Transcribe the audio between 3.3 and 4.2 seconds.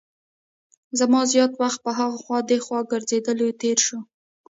کې تېر شو.